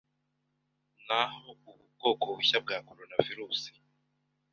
n'aho 1.05 1.49
ubu 1.71 1.83
bwoko 1.93 2.25
bushya 2.37 2.57
bwa 2.63 2.77
coronavirus 2.87 3.61